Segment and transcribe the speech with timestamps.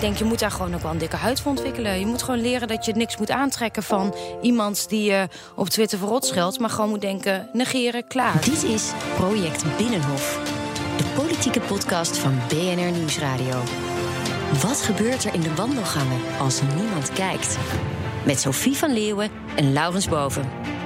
[0.00, 1.98] Denk, je moet daar gewoon ook wel een dikke huid voor ontwikkelen.
[1.98, 5.98] Je moet gewoon leren dat je niks moet aantrekken van iemand die je op Twitter
[5.98, 6.58] verrot scheldt.
[6.58, 8.44] Maar gewoon moet denken, negeren, klaar.
[8.44, 10.40] Dit is Project Binnenhof.
[10.96, 13.62] De politieke podcast van BNR Nieuwsradio.
[14.62, 17.58] Wat gebeurt er in de wandelgangen als niemand kijkt?
[18.24, 20.77] Met Sophie van Leeuwen en Laurens Boven.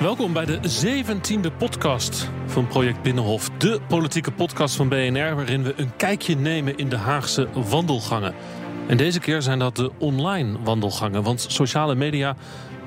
[0.00, 3.50] Welkom bij de 17e podcast van Project Binnenhof.
[3.50, 8.34] De politieke podcast van BNR, waarin we een kijkje nemen in de Haagse wandelgangen.
[8.88, 11.22] En deze keer zijn dat de online wandelgangen.
[11.22, 12.36] Want sociale media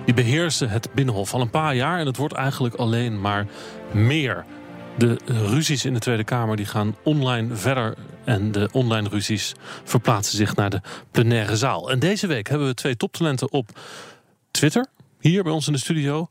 [0.05, 1.99] die beheersen het Binnenhof al een paar jaar.
[1.99, 3.47] En het wordt eigenlijk alleen maar
[3.91, 4.45] meer.
[4.97, 7.95] De ruzies in de Tweede Kamer die gaan online verder.
[8.23, 11.91] En de online ruzies verplaatsen zich naar de plenaire zaal.
[11.91, 13.79] En deze week hebben we twee toptalenten op
[14.51, 14.85] Twitter.
[15.19, 16.29] Hier bij ons in de studio.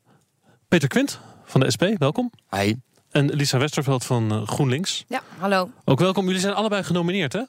[0.76, 2.30] Peter Quint van de SP, welkom.
[2.50, 2.74] Hi.
[3.10, 5.04] En Lisa Westerveld van eh, GroenLinks.
[5.08, 5.70] Ja, hallo.
[5.84, 6.24] Ook welkom.
[6.24, 7.42] Jullie zijn allebei genomineerd hè?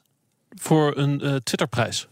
[0.50, 2.08] Voor een uh, Twitterprijs.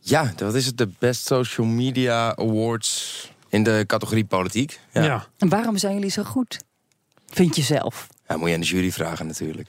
[0.00, 0.78] Ja, wat is het?
[0.78, 4.80] De Best Social Media Awards in de categorie politiek.
[4.92, 5.02] Ja.
[5.02, 5.26] Ja.
[5.38, 6.58] En waarom zijn jullie zo goed?
[7.26, 8.06] Vind je zelf?
[8.28, 9.68] Ja, moet je aan de jury vragen natuurlijk.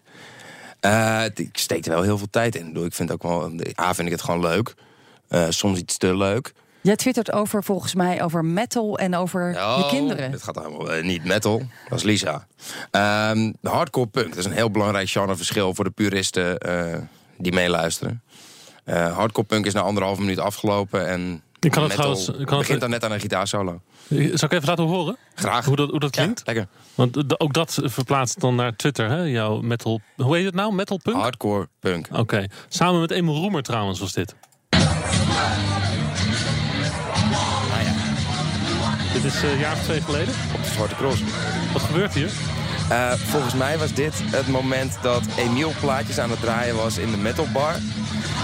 [0.81, 2.75] Uh, ik steek er wel heel veel tijd in.
[2.75, 4.73] Ik vind ook wel, A vind ik het gewoon leuk.
[5.29, 6.53] Uh, soms iets te leuk.
[6.81, 10.31] Jij twittert over volgens mij over metal en over oh, je kinderen.
[10.31, 12.47] Het gaat allemaal uh, niet metal, dat is Lisa.
[12.91, 16.97] Um, de hardcore punk, dat is een heel belangrijk genreverschil voor de puristen uh,
[17.37, 18.21] die meeluisteren.
[18.85, 22.45] Uh, hardcore punk is na anderhalf minuut afgelopen en ik kan het metal trouwens, ik
[22.45, 23.81] kan begint het, dan net aan een gitaarsolo.
[24.07, 25.17] Zal ik even laten horen?
[25.35, 25.65] Graag.
[25.65, 26.41] Hoe dat, hoe dat klinkt?
[26.45, 26.67] Ja, lekker.
[26.95, 29.21] Want ook dat verplaatst dan naar Twitter, hè?
[29.21, 30.01] Jouw metal.
[30.15, 30.73] Hoe heet het nou?
[30.73, 31.17] Metal punk?
[31.17, 32.07] Hardcore punk.
[32.09, 32.19] Oké.
[32.19, 32.49] Okay.
[32.67, 34.35] Samen met Emil Roemer trouwens was dit.
[39.21, 40.33] Dit is een uh, jaar of twee geleden.
[40.55, 41.23] Op de Zwarte Cross.
[41.73, 42.31] Wat gebeurt hier?
[42.91, 47.11] Uh, volgens mij was dit het moment dat Emiel plaatjes aan het draaien was in
[47.11, 47.75] de metalbar.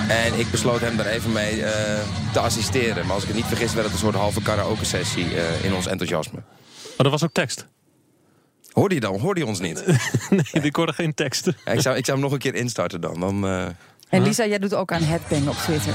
[0.07, 1.69] En ik besloot hem daar even mee uh,
[2.33, 3.05] te assisteren.
[3.05, 5.88] Maar als ik het niet vergis, werd het een soort halve karaoke-sessie uh, in ons
[5.88, 6.39] enthousiasme.
[6.97, 7.67] Maar er was ook tekst.
[8.71, 9.19] Hoorde je dan?
[9.19, 9.85] Hoorde je ons niet?
[10.29, 11.57] nee, ik hoorde geen teksten.
[11.65, 13.19] Ja, ik, zou, ik zou hem nog een keer instarten dan.
[13.19, 13.45] dan
[14.09, 15.94] en Lisa, jij doet ook aan headbang op Twitter.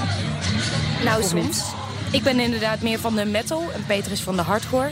[1.05, 1.82] Nou, soms.
[2.13, 4.91] Ik ben inderdaad meer van de metal en Peter is van de hardcore.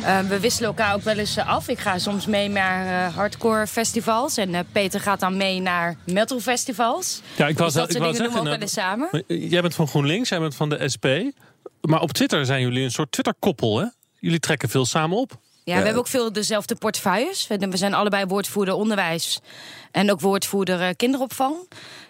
[0.00, 1.68] Uh, we wisselen elkaar ook wel eens af.
[1.68, 4.36] Ik ga soms mee naar uh, hardcore festivals.
[4.36, 7.20] En uh, Peter gaat dan mee naar metal festivals.
[7.36, 9.24] Ja, ik was, dus dat ik dingen doen we ook zeggen, wel eens samen.
[9.48, 11.06] Jij bent van GroenLinks, jij bent van de SP.
[11.80, 13.86] Maar op Twitter zijn jullie een soort Twitter-koppel, hè?
[14.18, 15.32] Jullie trekken veel samen op.
[15.64, 17.46] Ja, we hebben ook veel dezelfde portefeuilles.
[17.46, 19.40] We zijn allebei woordvoerder onderwijs
[19.90, 21.54] en ook woordvoerder kinderopvang.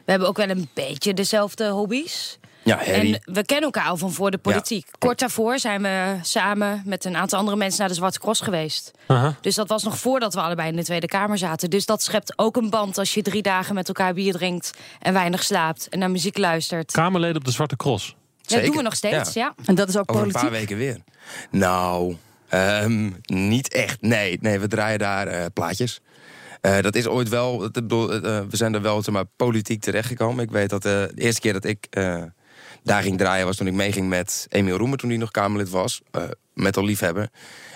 [0.05, 2.39] We hebben ook wel een beetje dezelfde hobby's.
[2.63, 3.13] Ja, Harry.
[3.13, 4.87] En we kennen elkaar al van voor de politiek.
[4.87, 4.93] Ja.
[4.99, 8.91] Kort daarvoor zijn we samen met een aantal andere mensen naar de Zwarte Cross geweest.
[9.07, 9.37] Aha.
[9.41, 11.71] Dus dat was nog voordat we allebei in de Tweede Kamer zaten.
[11.71, 14.71] Dus dat schept ook een band als je drie dagen met elkaar bier drinkt
[15.01, 16.93] en weinig slaapt en naar muziek luistert.
[16.93, 18.17] Kamerleden op de Zwarte Cross.
[18.47, 19.55] Dat doen we nog steeds, ja.
[19.65, 20.43] En dat is ook Over politiek?
[20.43, 20.99] een paar weken weer.
[21.51, 22.17] Nou,
[22.55, 24.01] um, niet echt.
[24.01, 26.01] Nee, nee, we draaien daar uh, plaatjes.
[26.63, 27.71] Uh, dat is ooit wel, uh,
[28.23, 30.45] we zijn er wel zeg maar, politiek terechtgekomen.
[30.45, 31.87] Ik weet dat uh, de eerste keer dat ik
[32.88, 36.00] daar ging draaien was toen ik meeging met Emiel Roemer, toen hij nog Kamerlid was,
[36.16, 36.22] uh,
[36.54, 37.28] metal liefhebber.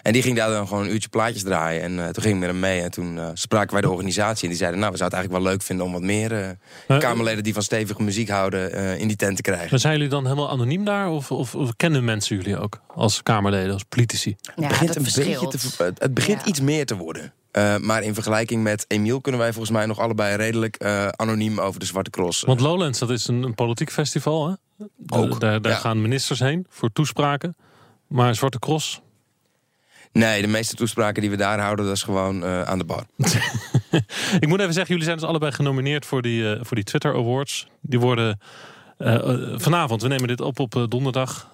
[0.03, 1.83] En die ging daar dan gewoon een uurtje plaatjes draaien.
[1.83, 4.43] En uh, toen ging ik met hem mee en toen uh, spraken wij de organisatie.
[4.43, 6.57] En die zeiden, nou, we zouden het eigenlijk wel leuk vinden om wat meer
[6.99, 9.69] Kamerleden die van stevige muziek houden in die tent te krijgen.
[9.71, 11.09] Maar zijn jullie dan helemaal anoniem daar?
[11.11, 14.37] Of, of, of kennen mensen jullie ook als Kamerleden, als politici?
[14.41, 16.47] Ja, het begint, dat een beetje te, het begint Ja.
[16.47, 17.33] iets meer te worden.
[17.53, 21.61] Uh, maar in vergelijking met Emiel kunnen wij volgens mij nog allebei redelijk uh, anoniem
[21.61, 22.43] over de Zwarte Cross.
[22.43, 24.55] Want Lowlands, dat is een, een politiek festival, hè?
[24.77, 25.79] De, Ook, daar daar ja.
[25.79, 27.57] gaan ministers heen voor toespraken.
[28.07, 29.01] Maar Zwarte Cross,
[30.13, 33.05] Nee, de meeste toespraken die we daar houden, dat is gewoon uh, aan de bar.
[34.41, 37.67] ik moet even zeggen, jullie zijn dus allebei genomineerd voor die, voor die Twitter Awards.
[37.81, 38.41] Die worden
[39.57, 41.49] vanavond, we nemen dit op op donderdag.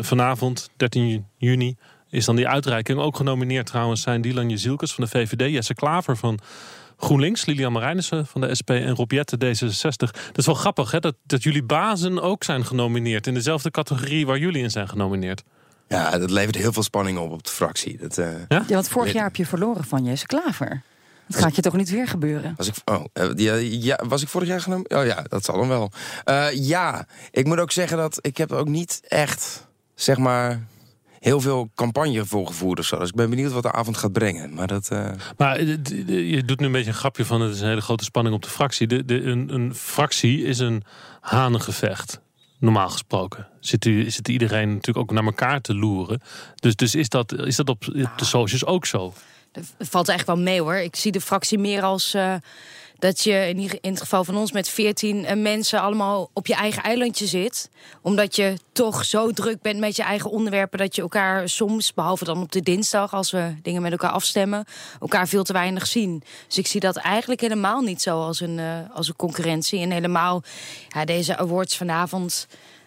[0.00, 1.76] vanavond, 13 juni,
[2.10, 2.98] is dan die uitreiking.
[2.98, 6.38] Ook genomineerd trouwens zijn Dylan Jezielkes van de VVD, Jesse Klaver van
[6.96, 9.96] GroenLinks, Lilian Marijnissen van de SP en Rob Jette D66.
[9.96, 14.26] Dat is wel grappig hè, dat, dat jullie bazen ook zijn genomineerd in dezelfde categorie
[14.26, 15.42] waar jullie in zijn genomineerd.
[15.88, 17.98] Ja, dat levert heel veel spanning op op de fractie.
[17.98, 18.64] Dat, uh, ja?
[18.66, 20.82] Ja, want vorig jaar heb je verloren van Jesse Klaver.
[21.26, 22.54] Dat gaat je toch niet weer gebeuren?
[22.56, 24.90] Was ik, oh, uh, ja, ja, was ik vorig jaar genomen?
[24.90, 25.90] Oh ja, dat zal dan wel.
[26.24, 30.66] Uh, ja, ik moet ook zeggen dat ik heb ook niet echt zeg maar
[31.26, 32.98] heel veel campagne voor gevoerd of zo.
[32.98, 34.54] Dus ik ben benieuwd wat de avond gaat brengen.
[34.54, 34.88] Maar dat.
[34.92, 35.10] Uh...
[35.36, 35.66] Maar eh,
[36.30, 38.42] je doet nu een beetje een grapje van het is een hele grote spanning op
[38.42, 38.86] de fractie.
[38.86, 40.82] De, de, een, een fractie is een
[41.20, 42.20] hanengevecht.
[42.58, 46.20] Normaal gesproken zit, u, zit iedereen natuurlijk ook naar elkaar te loeren.
[46.54, 47.84] Dus, dus is, dat, is dat op
[48.16, 49.12] de socials ook zo?
[49.52, 50.76] Dat valt echt wel mee hoor.
[50.76, 52.14] Ik zie de fractie meer als.
[52.14, 52.34] Uh
[52.98, 56.54] dat je in, in het geval van ons met veertien eh, mensen allemaal op je
[56.54, 57.70] eigen eilandje zit.
[58.02, 62.24] Omdat je toch zo druk bent met je eigen onderwerpen dat je elkaar soms, behalve
[62.24, 64.64] dan op de dinsdag als we dingen met elkaar afstemmen,
[65.00, 66.22] elkaar veel te weinig zien.
[66.46, 69.80] Dus ik zie dat eigenlijk helemaal niet zo als een, uh, als een concurrentie.
[69.80, 70.42] En helemaal
[70.88, 72.46] ja, deze awards vanavond.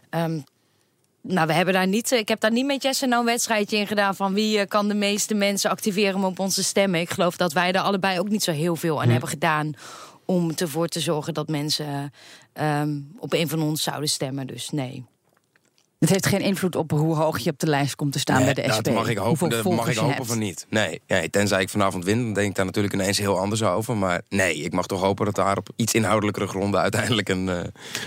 [0.10, 0.44] Um,
[1.22, 2.12] nou, we hebben daar niet.
[2.12, 4.94] Ik heb daar niet met Jesse nou een wedstrijdje in gedaan van wie kan de
[4.94, 7.00] meeste mensen activeren om op onze stemmen.
[7.00, 9.12] Ik geloof dat wij er allebei ook niet zo heel veel aan hm.
[9.12, 9.74] hebben gedaan
[10.26, 12.14] om ervoor te zorgen dat mensen
[12.54, 14.48] um, op een van ons zouden stemmen.
[14.48, 15.06] Dus nee.
[16.00, 18.54] Het heeft geen invloed op hoe hoog je op de lijst komt te staan bij
[18.54, 18.84] de SP.
[18.84, 20.66] Dat mag ik hopen, dat mag ik hopen van niet.
[20.70, 23.98] Nee, nee, tenzij ik vanavond win, dan denk ik daar natuurlijk ineens heel anders over.
[23.98, 27.60] Maar nee, ik mag toch hopen dat daar op iets inhoudelijkere gronden uiteindelijk een uh,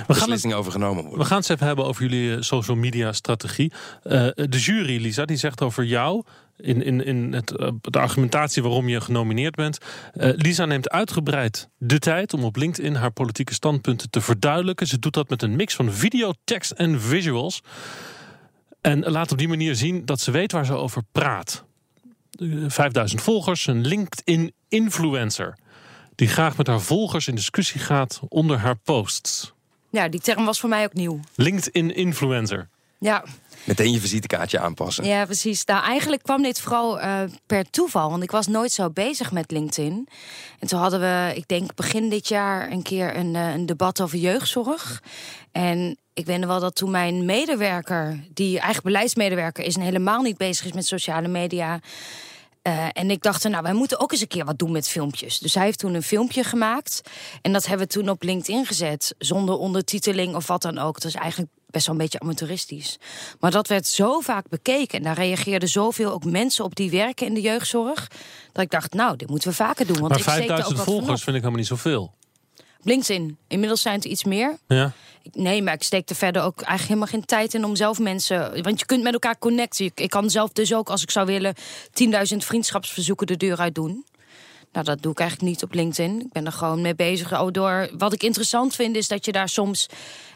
[0.07, 1.19] beslissing over genomen wordt.
[1.19, 3.73] We gaan het even hebben over jullie eh, social media strategie.
[4.05, 6.23] Uh, de jury, Lisa, die zegt over jou
[6.57, 9.79] in, in, in het, uh, de argumentatie waarom je genomineerd bent.
[10.15, 14.87] Uh, Lisa neemt uitgebreid de tijd om op LinkedIn haar politieke standpunten te verduidelijken.
[14.87, 17.63] Ze doet dat met een mix van video, tekst en visuals.
[18.81, 21.65] En laat op die manier zien dat ze weet waar ze over praat.
[22.67, 25.59] 5000 eh, volgers, een LinkedIn-influencer.
[26.15, 29.53] Die graag met haar volgers in discussie gaat onder haar posts.
[29.91, 31.21] Ja, die term was voor mij ook nieuw.
[31.35, 32.69] LinkedIn-influencer.
[32.99, 33.25] Ja,
[33.65, 35.05] Meteen je visitekaartje aanpassen.
[35.05, 35.65] Ja, precies.
[35.65, 38.11] Nou, eigenlijk kwam dit vooral uh, per toeval.
[38.11, 40.09] Want ik was nooit zo bezig met LinkedIn.
[40.59, 44.01] En toen hadden we, ik denk begin dit jaar, een keer een, uh, een debat
[44.01, 45.03] over jeugdzorg.
[45.53, 50.37] En ik weet wel dat toen mijn medewerker, die eigen beleidsmedewerker is en helemaal niet
[50.37, 51.81] bezig is met sociale media.
[52.63, 55.39] Uh, en ik dacht, nou, wij moeten ook eens een keer wat doen met filmpjes.
[55.39, 57.01] Dus hij heeft toen een filmpje gemaakt.
[57.41, 59.15] En dat hebben we toen op LinkedIn gezet.
[59.19, 61.01] Zonder ondertiteling of wat dan ook.
[61.01, 62.99] Dat is eigenlijk best wel een beetje amateuristisch.
[63.41, 64.99] Maar dat werd zo vaak bekeken.
[64.99, 68.11] En daar reageerden zoveel ook mensen op die werken in de jeugdzorg.
[68.53, 69.99] Dat ik dacht, nou, dit moeten we vaker doen.
[69.99, 72.15] Want maar 5000 volgers vind ik helemaal niet zoveel.
[72.83, 73.37] LinkedIn.
[73.49, 74.59] Inmiddels zijn het iets meer.
[74.67, 74.93] Ja.
[75.33, 78.63] Nee, maar ik steek er verder ook eigenlijk helemaal geen tijd in om zelf mensen.
[78.63, 79.91] Want je kunt met elkaar connecten.
[79.95, 84.05] Ik kan zelf dus ook, als ik zou willen, 10.000 vriendschapsverzoeken de deur uit doen.
[84.73, 86.21] Nou, dat doe ik eigenlijk niet op LinkedIn.
[86.21, 87.41] Ik ben er gewoon mee bezig.
[87.41, 89.89] Oh, door, wat ik interessant vind, is dat je daar soms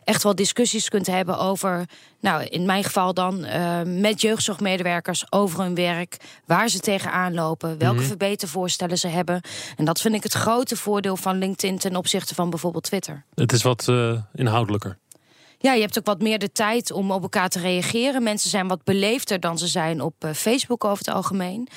[0.05, 1.85] echt wel discussies kunt hebben over,
[2.21, 7.79] nou in mijn geval dan uh, met jeugdzorgmedewerkers over hun werk, waar ze tegenaan lopen,
[7.79, 9.41] welke mm verbetervoorstellen ze hebben.
[9.77, 13.25] En dat vind ik het grote voordeel van LinkedIn ten opzichte van bijvoorbeeld Twitter.
[13.35, 14.99] Het is wat uh, inhoudelijker.
[15.59, 18.23] Ja, je hebt ook wat meer de tijd om op elkaar te reageren.
[18.23, 21.69] Mensen zijn wat beleefder dan ze zijn op uh, Facebook over het algemeen.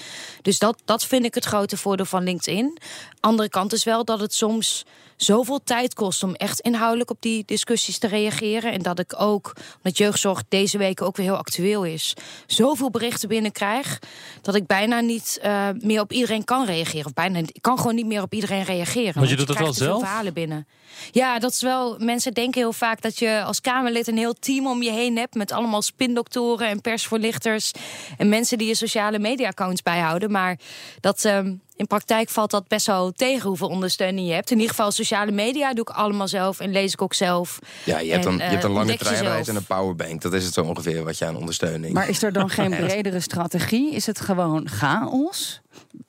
[0.41, 2.77] Dus dat, dat vind ik het grote voordeel van LinkedIn.
[3.19, 4.85] Andere kant is wel dat het soms
[5.21, 8.71] zoveel tijd kost om echt inhoudelijk op die discussies te reageren.
[8.71, 12.13] En dat ik ook, omdat jeugdzorg deze week ook weer heel actueel is,
[12.47, 13.99] zoveel berichten binnenkrijg.
[14.41, 17.05] Dat ik bijna niet uh, meer op iedereen kan reageren.
[17.05, 19.13] Of bijna, ik kan gewoon niet meer op iedereen reageren.
[19.13, 19.99] Want je doet het wel zelf?
[19.99, 20.67] verhalen binnen.
[21.11, 21.97] Ja, dat is wel.
[21.97, 25.35] Mensen denken heel vaak dat je als Kamerlid een heel team om je heen hebt.
[25.35, 27.71] Met allemaal spindoktoren en persvoorlichters.
[28.17, 30.31] En mensen die je sociale media-accounts bijhouden.
[30.31, 30.59] Maar
[30.99, 31.23] dat.
[31.25, 31.39] Uh,
[31.79, 34.51] in praktijk valt dat best wel tegen hoeveel ondersteuning je hebt.
[34.51, 37.59] In ieder geval sociale media doe ik allemaal zelf en lees ik ook zelf.
[37.85, 40.21] Ja, je hebt, een, je hebt een lange treinreis en een powerbank.
[40.21, 41.93] Dat is het zo ongeveer wat je aan ondersteuning.
[41.93, 43.93] Maar is er dan geen bredere strategie?
[43.93, 45.61] Is het gewoon chaos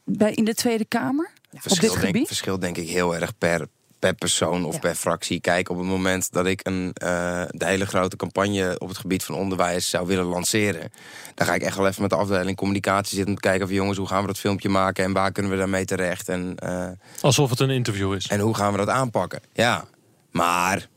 [0.04, 1.30] bij, in de Tweede Kamer?
[1.50, 2.12] Verschil, op dit gebied?
[2.12, 3.66] Denk, verschil denk ik heel erg per,
[4.00, 5.40] per persoon of per fractie.
[5.40, 9.24] Kijk, op het moment dat ik een uh, de hele grote campagne op het gebied
[9.24, 10.92] van onderwijs zou willen lanceren,
[11.34, 13.76] dan ga ik echt wel even met de afdeling communicatie zitten om te kijken van
[13.76, 16.28] jongens, hoe gaan we dat filmpje maken en waar kunnen we daarmee terecht?
[16.28, 16.88] En, uh,
[17.20, 18.26] Alsof het een interview is.
[18.26, 19.40] En hoe gaan we dat aanpakken?
[19.52, 19.84] Ja,
[20.30, 20.88] maar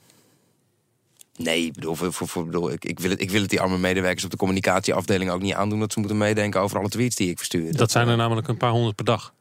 [1.38, 3.77] Nee, ik bedoel, voor, voor, bedoel ik, ik, wil het, ik wil het die arme
[3.77, 7.29] medewerkers op de communicatieafdeling ook niet aandoen dat ze moeten meedenken over alle tweets die
[7.29, 7.65] ik verstuur.
[7.65, 9.33] Dat, dat zijn er namelijk een paar honderd per dag.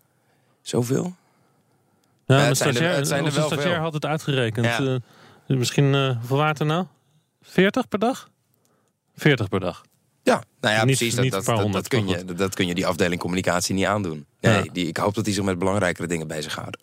[0.63, 1.15] Zoveel?
[2.33, 4.67] Ja, ja, stagiair, zijn er, stagiair had het uitgerekend.
[4.67, 4.81] Ja.
[4.81, 4.97] Uh,
[5.47, 6.87] misschien, uh, hoeveel waard er nou?
[7.43, 8.31] 40 per dag?
[9.15, 9.83] 40 per dag.
[10.23, 11.19] Ja, nou ja, niet, precies.
[11.19, 14.27] Niet dat, dat, dat, kun je, dat kun je die afdeling communicatie niet aandoen.
[14.41, 14.73] Nee, ja.
[14.73, 16.81] die, ik hoop dat die zich met belangrijkere dingen bezighouden.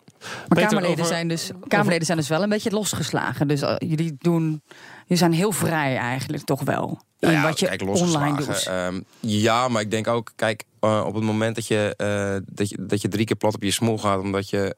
[0.48, 3.48] Maar Kamerleden, zijn dus, Kamerleden zijn dus wel een beetje losgeslagen.
[3.48, 4.62] Dus uh, jullie doen,
[5.02, 6.88] jullie zijn heel vrij eigenlijk toch wel.
[7.18, 8.68] In nou ja, wat je kijk, online doet.
[8.68, 12.68] Um, ja, maar ik denk ook, kijk, uh, op het moment dat je, uh, dat
[12.68, 14.76] je, dat je drie keer plat op je smoel gaat omdat je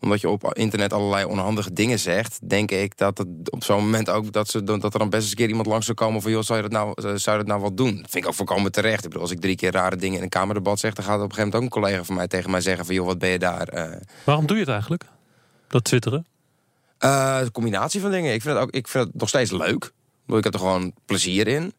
[0.00, 4.10] omdat je op internet allerlei onhandige dingen zegt, denk ik dat het op zo'n moment
[4.10, 6.30] ook dat, ze, dat er dan best eens een keer iemand langs zou komen van
[6.30, 7.96] joh, zou je dat nou, zou je dat nou wat doen?
[7.96, 9.02] Dat vind ik ook voorkomen terecht.
[9.04, 11.22] Ik bedoel, als ik drie keer rare dingen in een kamerdebat zeg, dan gaat op
[11.22, 13.30] een gegeven moment ook een collega van mij tegen mij zeggen van joh, wat ben
[13.30, 13.98] je daar?
[14.24, 15.04] Waarom doe je het eigenlijk?
[15.68, 16.26] Dat twitteren?
[17.04, 18.34] Uh, een combinatie van dingen.
[18.34, 19.92] Ik vind, het ook, ik vind het nog steeds leuk.
[20.26, 21.72] Ik heb er gewoon plezier in.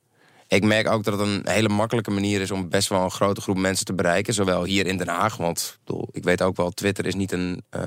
[0.48, 3.42] Ik merk ook dat het een hele makkelijke manier is om best wel een grote
[3.42, 4.34] groep mensen te bereiken.
[4.34, 5.80] Zowel hier in Den Haag, want
[6.12, 7.64] ik weet ook wel, Twitter is niet een.
[7.76, 7.82] Uh,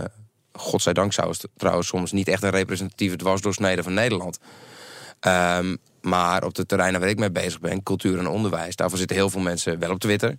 [0.59, 4.39] godzijdank zou het trouwens soms niet echt een representatieve dwarsdoorsnede van Nederland.
[5.21, 9.17] Um, maar op de terreinen waar ik mee bezig ben, cultuur en onderwijs, daarvoor zitten
[9.17, 10.39] heel veel mensen wel op Twitter.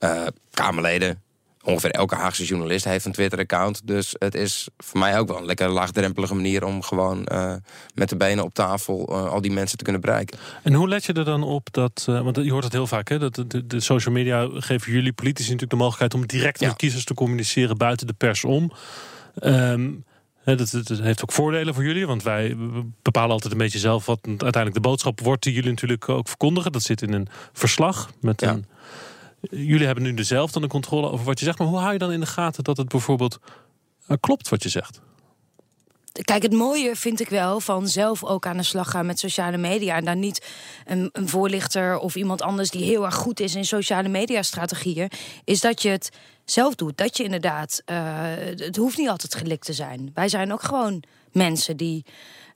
[0.00, 1.22] Uh, Kamerleden,
[1.66, 3.80] ongeveer elke Haagse journalist heeft een Twitter-account.
[3.84, 7.54] Dus het is voor mij ook wel een lekker laagdrempelige manier om gewoon uh,
[7.94, 10.38] met de benen op tafel uh, al die mensen te kunnen bereiken.
[10.62, 13.08] En hoe let je er dan op dat, uh, want je hoort het heel vaak,
[13.08, 16.66] hè, dat de, de, social media geven jullie politici natuurlijk de mogelijkheid om direct ja.
[16.66, 18.72] met kiezers te communiceren buiten de pers om.
[19.42, 20.04] Um,
[20.44, 22.56] dat, dat, heeft ook voordelen voor jullie, want wij
[23.02, 26.72] bepalen altijd een beetje zelf wat uiteindelijk de boodschap wordt die jullie natuurlijk ook verkondigen.
[26.72, 28.50] Dat zit in een verslag met ja.
[28.50, 28.66] een
[29.50, 31.58] jullie hebben nu dezelfde de controle over wat je zegt.
[31.58, 33.38] Maar hoe hou je dan in de gaten dat het bijvoorbeeld
[34.08, 35.00] uh, klopt wat je zegt?
[36.24, 39.56] Kijk, het mooie vind ik wel van zelf ook aan de slag gaan met sociale
[39.56, 39.96] media.
[39.96, 40.46] En dan niet
[40.84, 45.10] een, een, voorlichter of iemand anders die heel erg goed is in sociale media strategieën.
[45.44, 46.10] Is dat je het
[46.44, 46.98] zelf doet.
[46.98, 47.96] Dat je inderdaad, uh,
[48.56, 50.10] het hoeft niet altijd gelikt te zijn.
[50.14, 52.04] Wij zijn ook gewoon mensen die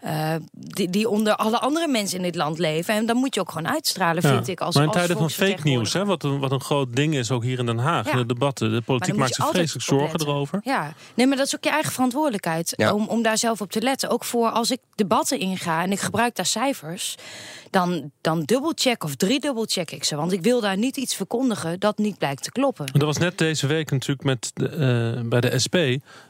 [0.04, 2.94] uh, die, die onder alle andere mensen in dit land leven.
[2.94, 4.60] En dan moet je ook gewoon uitstralen, vind ik.
[4.60, 7.30] Als, maar in tijden van fake news, hè, wat, een, wat een groot ding is,
[7.30, 8.06] ook hier in Den Haag.
[8.06, 8.16] Ja.
[8.16, 10.60] De debatten, de politiek maakt zich vreselijk zorgen erover.
[10.64, 12.72] Ja, nee, maar dat is ook je eigen verantwoordelijkheid.
[12.76, 12.94] Ja.
[12.94, 14.10] Om, om daar zelf op te letten.
[14.10, 17.16] Ook voor als ik debatten inga en ik gebruik daar cijfers
[17.70, 20.16] dan, dan dubbelcheck of driedubbelcheck ik ze.
[20.16, 22.86] Want ik wil daar niet iets verkondigen dat niet blijkt te kloppen.
[22.92, 25.76] Dat was net deze week natuurlijk met de, uh, bij de SP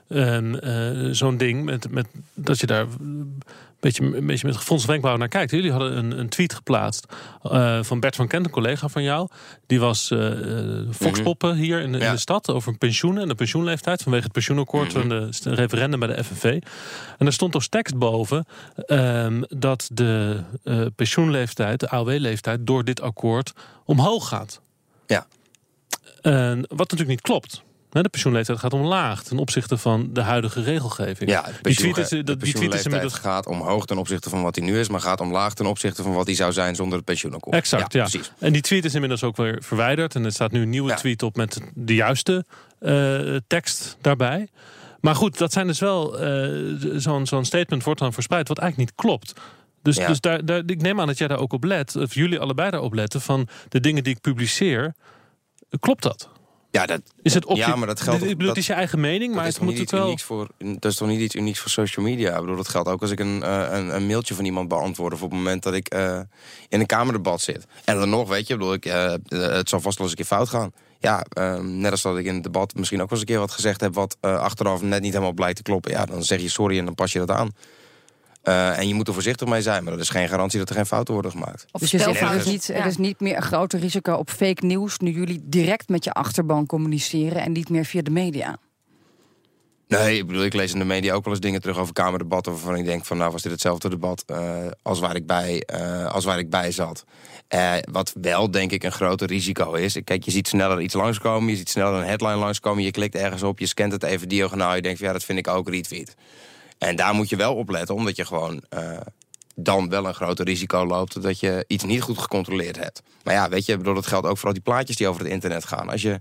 [0.09, 1.65] uh, zo'n ding.
[1.65, 2.87] Met, met, dat je daar
[3.81, 5.51] beetje, een beetje met gefronst wenkbrauwen naar kijkt.
[5.51, 7.07] Jullie hadden een, een tweet geplaatst
[7.45, 9.29] uh, van Bert van Kent, een collega van jou.
[9.67, 10.15] Die was
[10.91, 12.07] foxpoppen hier in de, ja.
[12.07, 14.03] in de, stad over pensioenen en de pensioenleeftijd.
[14.03, 15.11] Vanwege het pensioenakkoord mm -hmm.
[15.11, 16.63] en de referendum bij de FNV.
[17.19, 18.47] En er stond als tekst boven
[18.87, 20.41] um, dat de
[20.97, 23.53] pensioen leeftijd, de AOW-leeftijd, door dit akkoord
[23.85, 24.61] omhoog gaat.
[25.07, 25.27] Ja.
[26.23, 27.63] En wat natuurlijk niet klopt.
[27.91, 31.31] De pensioenleeftijd gaat omlaag ten opzichte van de huidige regelgeving.
[31.31, 33.15] Ja, die tweet is, de, die inmiddels...
[33.15, 36.13] gaat omhoog ten opzichte van wat hij nu is, maar gaat omlaag ten opzichte van
[36.13, 37.57] wat hij zou zijn zonder het pensioenakkoord.
[37.57, 38.03] Exact, ja.
[38.03, 38.33] Precies.
[38.39, 40.97] En die tweet is inmiddels ook weer verwijderd en er staat nu een nieuwe ja.
[40.97, 42.45] tweet op met de juiste
[42.81, 44.49] uh, tekst daarbij.
[45.01, 48.91] Maar goed, dat zijn dus wel uh, zo'n zo'n statement wordt dan verspreid wat eigenlijk
[48.91, 49.33] niet klopt.
[49.83, 50.07] Dus, ja.
[50.07, 52.71] dus daar, daar, ik neem aan dat jij daar ook op let, of jullie allebei
[52.71, 54.95] daarop letten, van de dingen die ik publiceer,
[55.81, 56.29] klopt dat?
[56.71, 58.23] Ja, dat, is het op ja, maar dat geldt.
[58.23, 60.19] Ik bedoel, het is je eigen mening, maar het moet het wel.
[60.19, 62.35] Voor, dat is toch niet iets unieks voor social media?
[62.35, 65.13] Ik bedoel, dat geldt ook als ik een, uh, een, een, mailtje van iemand beantwoord.
[65.13, 66.21] Of op het moment dat ik uh,
[66.69, 67.67] in een kamerdebat zit.
[67.85, 70.37] En dan nog, weet je, bedoel, ik, uh, het zal vast wel eens een keer
[70.37, 70.73] fout gaan.
[70.99, 73.45] Ja, ehm, net als dat ik in het debat misschien ook wel eens een keer
[73.45, 73.95] wat gezegd heb.
[73.95, 75.91] wat achteraf net niet helemaal blijkt te kloppen.
[75.91, 77.51] Ja, dan zeg je sorry en dan pas je dat aan.
[78.45, 80.75] Uh, en je moet er voorzichtig mee zijn, maar dat is geen garantie dat er
[80.75, 81.67] geen fouten worden gemaakt.
[81.73, 84.31] Of dus je zegt, er is, niet, er is niet meer een groter risico op
[84.31, 88.59] fake nieuws nu jullie direct met je achterban communiceren en niet meer via de media.
[89.89, 92.53] Nee, ik bedoel, ik lees in de media ook wel eens dingen terug over kamerdebatten
[92.53, 96.07] waarvan ik denk van nou was dit hetzelfde debat uh, als, waar ik bij, uh,
[96.07, 97.05] als waar ik bij zat.
[97.55, 99.99] Uh, wat wel denk ik een groter risico is.
[100.05, 103.43] Kijk, je ziet sneller iets langskomen, je ziet sneller een headline langskomen, je klikt ergens
[103.43, 106.15] op, je scant het even diagonaal, je denkt van ja dat vind ik ook retweet.
[106.81, 109.01] En daar moet je wel op letten, omdat je gewoon uh,
[109.55, 113.03] dan wel een groter risico loopt dat je iets niet goed gecontroleerd hebt.
[113.23, 115.33] Maar ja, weet je, bedoel, dat geldt ook voor al die plaatjes die over het
[115.33, 115.89] internet gaan.
[115.89, 116.21] Als je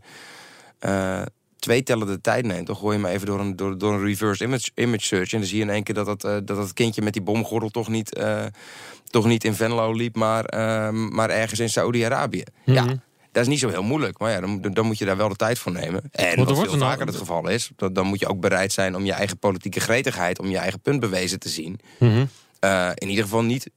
[0.82, 1.22] uh,
[1.60, 4.04] twee tellen de tijd neemt, dan gooi je me even door een, door, door een
[4.06, 5.34] reverse image, image search.
[5.34, 7.22] En dan zie je in één keer dat dat, uh, dat, dat kindje met die
[7.22, 8.22] bomgordel toch niet,
[9.04, 10.44] toch niet in Venlo liep, maar,
[10.94, 12.44] maar ergens in Saudi-Arabië.
[12.66, 12.90] Mm -hmm.
[12.90, 13.08] Ja.
[13.32, 15.36] Dat is niet zo heel moeilijk, maar ja, dan, dan moet je daar wel de
[15.36, 16.04] tijd voor nemen.
[16.12, 18.96] En wat, wat veel vaker het geval is, dan, dan moet je ook bereid zijn
[18.96, 21.80] om je eigen politieke gretigheid, om je eigen punt bewezen te zien.
[22.00, 22.30] Mm -hmm.
[22.64, 23.70] uh, in ieder geval niet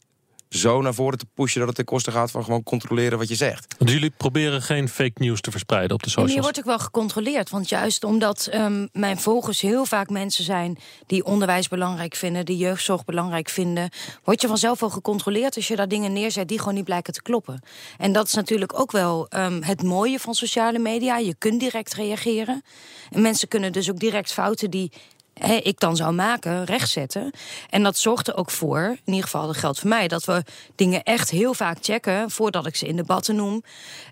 [0.54, 3.34] zo naar voren te pushen dat het ten koste gaat van gewoon controleren wat je
[3.34, 3.74] zegt.
[3.78, 6.28] Dus jullie proberen geen fake news te verspreiden op de socials?
[6.28, 7.50] En hier wordt ook wel gecontroleerd.
[7.50, 12.56] Want juist omdat um, mijn volgers heel vaak mensen zijn die onderwijs belangrijk vinden, die
[12.56, 13.90] jeugdzorg belangrijk vinden,
[14.24, 17.22] word je vanzelf wel gecontroleerd als je daar dingen neerzet die gewoon niet blijken te
[17.22, 17.62] kloppen.
[17.98, 21.18] En dat is natuurlijk ook wel um, het mooie van sociale media.
[21.18, 22.62] Je kunt direct reageren.
[23.10, 24.92] En mensen kunnen dus ook direct fouten die
[25.62, 27.30] ik dan zou maken, rechtzetten.
[27.70, 30.44] En dat zorgt er ook voor, in ieder geval dat geldt voor mij, dat we
[30.74, 33.62] dingen echt heel vaak checken voordat ik ze in debatten noem.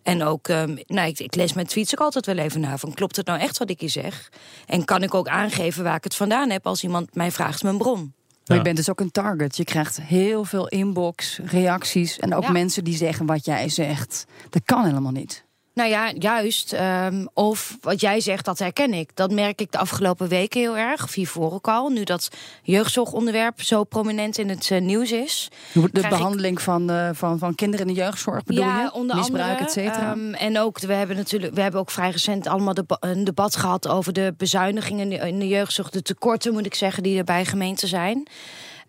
[0.02, 2.94] En ook, um, nou, ik, ik, lees mijn tweets ook altijd wel even na van
[2.94, 4.30] klopt het nou echt wat ik hier zeg?
[4.66, 7.78] En kan ik ook aangeven waar ik het vandaan heb als iemand mij vraagt mijn
[7.78, 8.14] bron?
[8.46, 9.56] Maar je bent dus ook een target.
[9.56, 14.26] Je krijgt heel veel inbox, reacties en ook mensen die zeggen wat jij zegt.
[14.48, 15.44] Dat kan helemaal niet.
[15.74, 16.72] Nou ja, juist.
[16.72, 19.10] Um, of wat jij zegt, dat herken ik.
[19.14, 21.04] Dat merk ik de afgelopen weken heel erg.
[21.04, 21.88] Of hiervoor ook al.
[21.88, 22.28] Nu dat
[22.62, 25.48] jeugdzorgonderwerp zo prominent in het uh, nieuws is.
[25.72, 26.62] De behandeling ik...
[26.62, 28.92] van, uh, van, van kinderen in de jeugdzorg bedoel ja, je?
[28.92, 30.12] Onder Misbruik, et cetera.
[30.12, 33.88] Um, en ook, we hebben natuurlijk, we hebben ook vrij recent allemaal een debat gehad
[33.88, 35.90] over de bezuinigingen in de jeugdzorg.
[35.90, 38.26] De tekorten, moet ik zeggen, die er bij gemeenten zijn.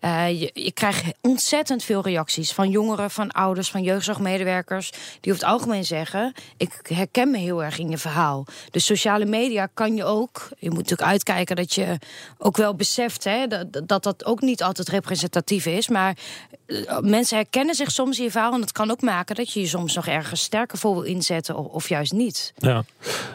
[0.04, 4.90] Uh, je, krijgt ontzettend veel reacties van jongeren, van ouders, van jeugdzorgmedewerkers.
[5.20, 8.46] Die over het algemeen zeggen: Ik herken me heel erg in je verhaal.
[8.70, 10.48] Dus sociale media kan je ook.
[10.58, 11.98] Je moet natuurlijk uitkijken dat je
[12.38, 13.46] ook wel beseft hè,
[13.86, 15.88] dat, dat ook niet altijd representatief is.
[15.88, 16.16] Maar
[16.66, 18.52] uh, mensen herkennen zich soms in je verhaal.
[18.52, 21.56] En dat kan ook maken dat je je soms nog ergens sterker voor wil inzetten,
[21.56, 22.52] of, juist niet.
[22.56, 22.84] Ja.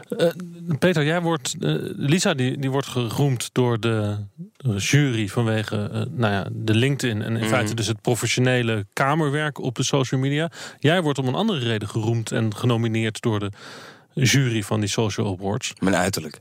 [0.10, 0.32] Uh,
[0.80, 1.56] Peter, jij wordt.
[1.98, 4.18] Lisa, die, die wordt geroemd door de
[4.58, 6.08] jury vanwege.
[6.12, 7.50] nou ja, de LinkedIn en in mhm.
[7.50, 10.52] feite dus het professionele kamerwerk op de social media.
[10.80, 13.52] Jij wordt om een andere reden geroemd en genomineerd door de
[14.14, 15.74] jury van die social awards.
[15.80, 16.40] Mijn uiterlijk.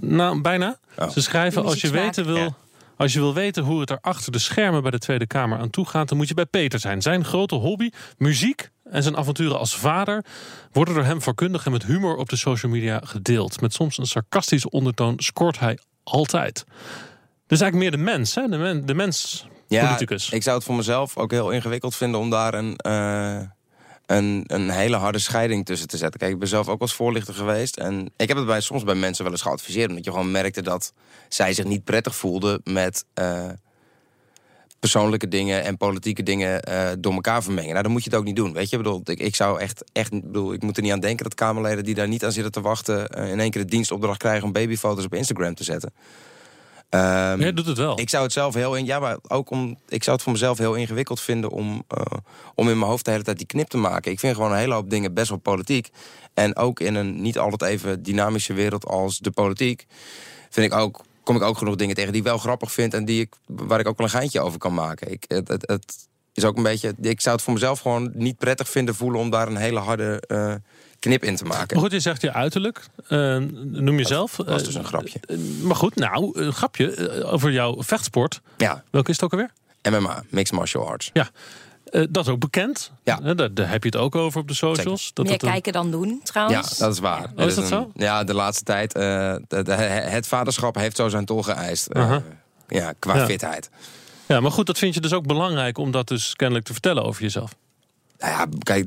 [0.00, 0.78] Nou, bijna.
[0.98, 1.08] Oh.
[1.08, 2.56] Ze schrijven als je weten wil.
[2.96, 5.70] Als je wil weten hoe het er achter de schermen bij de Tweede Kamer aan
[5.70, 7.02] toe gaat, dan moet je bij Peter zijn.
[7.02, 10.24] Zijn grote hobby, muziek en zijn avonturen als vader,
[10.72, 13.60] worden door hem vakkundig en met humor op de social media gedeeld.
[13.60, 16.64] Met soms een sarcastische ondertoon scoort hij altijd.
[17.50, 18.48] Dus eigenlijk meer de mens, hè?
[18.48, 19.98] De, de mens ja,
[20.30, 23.40] ik zou het voor mezelf ook heel ingewikkeld vinden om daar een, uh,
[24.06, 26.20] een, een hele harde scheiding tussen te zetten.
[26.20, 27.76] Kijk, ik ben zelf ook als voorlichter geweest.
[27.76, 29.88] En ik heb het bij, soms bij mensen wel eens geadviseerd.
[29.88, 30.92] Omdat je gewoon merkte dat
[31.28, 33.48] zij zich niet prettig voelden met uh,
[34.80, 37.70] persoonlijke dingen en politieke dingen uh, door elkaar vermengen.
[37.70, 38.52] Nou, dan moet je het ook niet doen.
[38.52, 41.00] Weet je, ik bedoel, ik, ik zou echt, echt bedoel, ik moet er niet aan
[41.00, 43.06] denken dat Kamerleden die daar niet aan zitten te wachten.
[43.08, 45.92] in één keer de dienstopdracht krijgen om babyfoto's op Instagram te zetten.
[46.94, 48.00] Um, ja, doet het wel.
[48.00, 50.58] Ik zou het zelf heel in, ja, maar ook om, ik zou het voor mezelf
[50.58, 52.04] heel ingewikkeld vinden om, uh,
[52.54, 54.12] om in mijn hoofd de hele tijd die knip te maken.
[54.12, 55.90] Ik vind gewoon een hele hoop dingen best wel politiek.
[56.34, 59.86] En ook in een niet altijd even dynamische wereld als de politiek,
[60.50, 63.04] vind ik ook, kom ik ook genoeg dingen tegen die ik wel grappig vind en
[63.04, 65.12] die ik, waar ik ook wel een geintje over kan maken.
[65.12, 68.38] Ik, het, het, het is ook een beetje, ik zou het voor mezelf gewoon niet
[68.38, 70.22] prettig vinden voelen om daar een hele harde.
[70.28, 70.54] Uh,
[71.00, 71.66] knip in te maken.
[71.76, 72.84] Maar goed, je zegt je uiterlijk.
[73.08, 74.36] Uh, noem jezelf.
[74.36, 75.20] Dat was dus een grapje.
[75.26, 78.40] Uh, maar goed, nou, een grapje over jouw vechtsport.
[78.56, 78.84] Ja.
[78.90, 79.50] Welke is het ook alweer?
[80.00, 81.10] MMA, Mixed Martial Arts.
[81.12, 81.28] Ja.
[81.90, 82.92] Uh, dat is ook bekend.
[83.02, 83.16] Ja.
[83.16, 85.10] daar, daar, heb je het ook over op de socials.
[85.14, 86.78] Dat Meer kijken dan doen, trouwens.
[86.78, 87.32] Ja, dat is waar.
[87.36, 87.90] Oh, is dat zo?
[87.94, 88.92] Ja, de laatste tijd.
[88.92, 91.88] De, de, het vaderschap heeft zo zijn tol geëist.
[91.92, 92.16] -huh.
[92.68, 93.26] ja, qua ja.
[93.26, 93.70] fitheid.
[94.26, 97.04] Ja, maar goed, dat vind je dus ook belangrijk om dat dus kennelijk te vertellen
[97.04, 97.54] over jezelf.
[98.20, 98.86] Nou ja, kijk,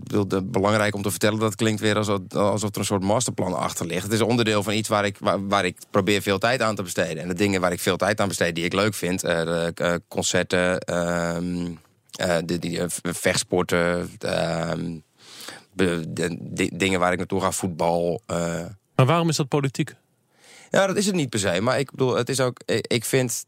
[0.51, 4.03] belangrijk om te vertellen, dat klinkt weer alsof, alsof er een soort masterplan achter ligt.
[4.03, 6.83] Het is onderdeel van iets waar ik, waar, waar, ik probeer veel tijd aan te
[6.83, 7.23] besteden.
[7.23, 9.73] En de dingen waar ik veel tijd aan besteed, die ik leuk vind, uh, de,
[9.81, 14.97] uh, concerten, uh, de, die, vechtsporten, ehm,
[15.71, 18.21] de, de, dingen waar ik naartoe ga, voetbal.
[18.95, 19.95] Maar waarom is dat politiek?
[20.69, 21.61] Ja, dat is het niet per se.
[21.61, 23.45] Maar ik bedoel, het is ook, ik vind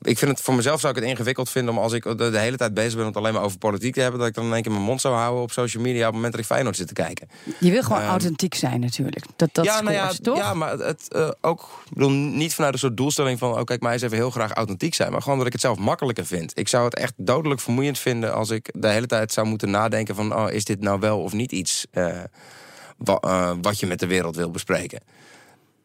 [0.00, 2.56] ik vind het voor mezelf zou ik het ingewikkeld vinden om als ik de, hele
[2.56, 4.52] tijd bezig ben om het alleen maar over politiek te hebben, dat ik dan in
[4.52, 6.76] één keer mijn mond zou houden op social media op het moment dat ik Feyenoord
[6.76, 7.28] zit te kijken.
[7.60, 9.24] Je wil gewoon ehm, authentiek zijn natuurlijk.
[9.36, 10.36] Dat, dat ja, nou ja, toch?
[10.36, 13.92] Ja, maar het uh, ook bedoel, niet vanuit een soort doelstelling van, oh kijk, mij
[13.92, 16.58] eens even heel graag authentiek zijn, maar gewoon dat ik het zelf makkelijker vind.
[16.58, 20.14] Ik zou het echt dodelijk vermoeiend vinden als ik de hele tijd zou moeten nadenken
[20.14, 22.18] van, oh, is dit nou wel of niet iets uh,
[22.96, 25.00] wa, uh, wat je met de wereld wil bespreken.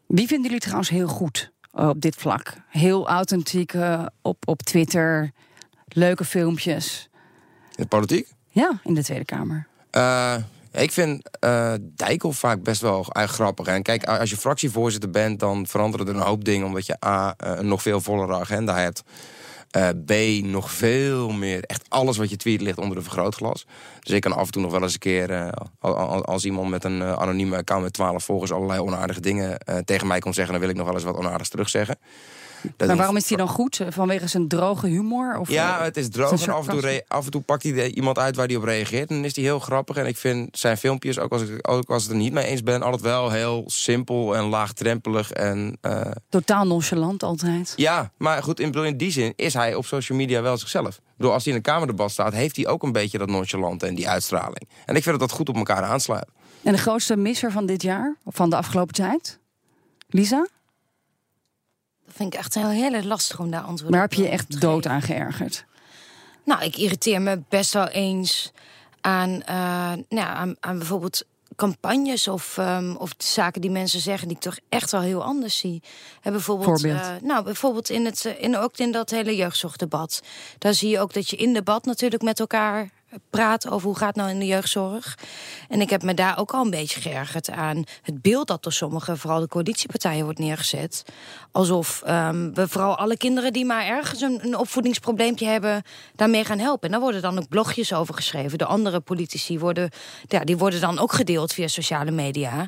[0.08, 1.53] Wie vinden jullie trouwens heel goed?
[1.74, 2.54] Op dit vlak.
[2.70, 5.32] Heel authentiek uh, op, op Twitter.
[5.88, 7.10] Leuke filmpjes.
[7.76, 8.28] In de politiek?
[8.50, 9.68] Ja, in de Tweede Kamer.
[9.92, 10.36] Uh,
[10.72, 13.68] ik vind uh, Dijkel vaak best wel grappig.
[13.68, 16.68] En kijk, als je fractievoorzitter bent, dan veranderen er een hoop dingen.
[16.68, 19.04] Omdat je A, een nog veel vollere agenda hebt.
[19.78, 21.64] Uh, B, nog veel meer.
[21.64, 23.66] Echt alles wat je tweet ligt onder een vergrootglas.
[24.00, 25.50] Dus ik kan af en toe nog wel eens een keer, uh,
[26.22, 30.20] als iemand met een uh, anonieme account met 12 volgers allerlei onaardige dingen tegen mij
[30.20, 31.98] komt zeggen, dan wil ik nog wel eens wat onaardigs terugzeggen
[32.78, 33.82] maar waarom is hij dan goed?
[33.90, 35.38] Vanwege zijn droge humor?
[35.40, 38.18] Of ja, het is droog en af en, toe af en toe pakt hij iemand
[38.18, 39.10] uit waar hij op reageert.
[39.10, 39.96] En dan is hij heel grappig.
[39.96, 42.46] En ik vind zijn filmpjes, ook als ik, ook als ik het er niet mee
[42.46, 42.82] eens ben...
[42.82, 45.32] altijd wel heel simpel en laagdrempelig.
[45.32, 46.02] En, uh...
[46.30, 47.74] Totaal nonchalant altijd.
[47.76, 50.96] Ja, maar goed, in, in die zin is hij op social media wel zichzelf.
[50.96, 52.34] Ik bedoel, als hij in een kamerdebat staat...
[52.34, 54.70] heeft hij ook een beetje dat nonchalante en die uitstraling.
[54.86, 56.28] En ik vind dat dat goed op elkaar aansluit.
[56.64, 58.16] En de grootste misser van dit jaar?
[58.24, 59.40] Of van de afgelopen tijd?
[60.08, 60.48] Lisa?
[62.14, 64.88] Vind ik echt heel, heel lastig om daar antwoord Maar heb je je echt dood
[64.88, 65.66] aan geërgerd?
[66.46, 68.52] Nou, ik irriteer me best wel eens
[69.02, 71.24] aan, uh, nou, aan, aan bijvoorbeeld
[71.56, 75.58] campagnes of, um, of zaken die mensen zeggen die ik toch echt wel heel anders
[75.58, 75.82] zie.
[76.22, 80.22] En bijvoorbeeld, uh, nou, bijvoorbeeld in het, in, ook in dat hele jeugdzorgdebat.
[80.58, 82.90] Daar zie je ook dat je in debat natuurlijk met elkaar
[83.30, 85.18] praat over hoe gaat het nou in de jeugdzorg.
[85.70, 88.74] En ik heb me daar ook al een beetje geërgerd aan het beeld dat door
[88.74, 91.04] sommige, vooral de coalitiepartijen, wordt neergezet.
[91.52, 95.84] Alsof um, we vooral alle kinderen die maar ergens een, een opvoedingsprobleempje hebben,
[96.16, 96.86] daarmee gaan helpen.
[96.86, 98.58] En daar worden dan ook blogjes over geschreven.
[98.58, 99.90] De andere politici worden,
[100.28, 102.68] ja, die worden dan ook gedeeld via sociale media.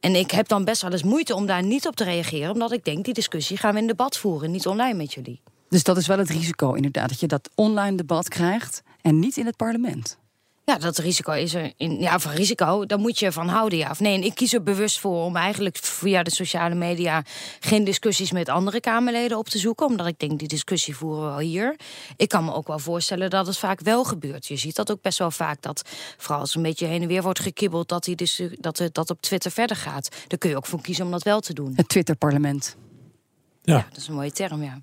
[0.00, 2.72] En ik heb dan best wel eens moeite om daar niet op te reageren, omdat
[2.72, 5.40] ik denk, die discussie gaan we in debat voeren, niet online met jullie.
[5.68, 9.36] Dus dat is wel het risico, inderdaad, dat je dat online debat krijgt en niet
[9.36, 10.18] in het parlement.
[10.64, 11.72] Ja, dat risico is er.
[11.76, 14.14] In, ja, van risico, daar moet je van houden, ja of nee.
[14.14, 17.24] En ik kies er bewust voor om eigenlijk via de sociale media
[17.60, 19.86] geen discussies met andere Kamerleden op te zoeken.
[19.86, 21.76] Omdat ik denk, die discussie voeren we wel hier.
[22.16, 24.46] Ik kan me ook wel voorstellen dat het vaak wel gebeurt.
[24.46, 25.82] Je ziet dat ook best wel vaak, dat
[26.16, 29.10] vooral als een beetje heen en weer wordt gekibbeld, dat, die dus, dat het dat
[29.10, 30.08] op Twitter verder gaat.
[30.26, 31.72] Daar kun je ook voor kiezen om dat wel te doen.
[31.76, 32.76] Het Twitter-parlement.
[33.62, 33.76] Ja.
[33.76, 33.86] ja.
[33.88, 34.80] dat is een mooie term, ja.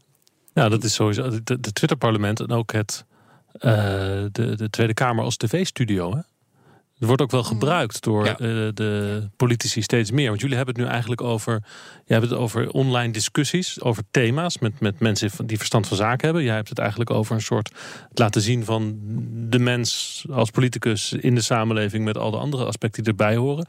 [0.53, 1.29] Ja, dat is sowieso.
[1.29, 3.12] De, de Twitter-parlement en ook het uh,
[3.59, 6.23] de, de Tweede Kamer als tv-studio.
[7.03, 8.35] Het wordt ook wel gebruikt door uh,
[8.73, 10.27] de politici steeds meer.
[10.27, 11.63] Want jullie hebben het nu eigenlijk over.
[12.05, 16.25] Je hebt het over online discussies, over thema's met, met mensen die verstand van zaken
[16.25, 16.43] hebben.
[16.43, 17.71] Jij hebt het eigenlijk over een soort
[18.09, 18.99] het laten zien van
[19.49, 23.67] de mens als politicus in de samenleving met al de andere aspecten die erbij horen.